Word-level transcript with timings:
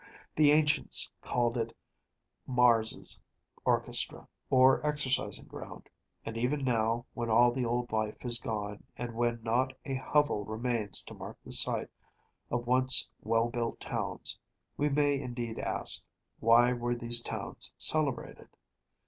The 0.35 0.51
ancients 0.51 1.11
called 1.21 1.57
it 1.57 1.77
Mars’s 2.47 3.19
Orchestra, 3.65 4.27
or 4.49 4.83
exercising 4.83 5.45
ground; 5.45 5.89
and 6.25 6.35
even 6.37 6.63
now, 6.63 7.05
when 7.13 7.29
all 7.29 7.51
the 7.51 7.65
old 7.65 7.91
life 7.91 8.17
is 8.25 8.39
gone, 8.39 8.83
and 8.97 9.13
when 9.13 9.43
not 9.43 9.73
a 9.85 9.93
hovel 9.93 10.43
remains 10.43 11.03
to 11.03 11.13
mark 11.13 11.37
the 11.45 11.51
site 11.51 11.91
of 12.49 12.65
once 12.65 13.11
well 13.21 13.49
built 13.51 13.79
towns, 13.79 14.39
we 14.75 14.89
may 14.89 15.21
indeed 15.21 15.59
ask, 15.59 16.03
why 16.39 16.73
were 16.73 16.95
these 16.95 17.21
towns 17.21 17.71
celebrated? 17.77 18.47